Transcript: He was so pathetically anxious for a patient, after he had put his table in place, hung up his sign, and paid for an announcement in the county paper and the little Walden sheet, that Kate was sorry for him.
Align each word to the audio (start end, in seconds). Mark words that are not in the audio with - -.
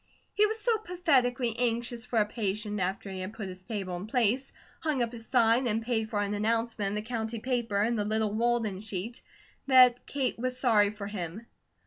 He 0.33 0.47
was 0.47 0.59
so 0.59 0.79
pathetically 0.79 1.55
anxious 1.59 2.07
for 2.07 2.17
a 2.17 2.25
patient, 2.25 2.79
after 2.79 3.11
he 3.11 3.19
had 3.19 3.33
put 3.33 3.47
his 3.49 3.61
table 3.61 3.95
in 3.97 4.07
place, 4.07 4.51
hung 4.79 5.03
up 5.03 5.11
his 5.11 5.27
sign, 5.27 5.67
and 5.67 5.83
paid 5.83 6.09
for 6.09 6.19
an 6.21 6.33
announcement 6.33 6.87
in 6.89 6.95
the 6.95 7.03
county 7.07 7.37
paper 7.37 7.79
and 7.79 7.95
the 7.99 8.03
little 8.03 8.33
Walden 8.33 8.81
sheet, 8.81 9.21
that 9.67 10.07
Kate 10.07 10.39
was 10.39 10.57
sorry 10.57 10.89
for 10.89 11.05
him. 11.05 11.45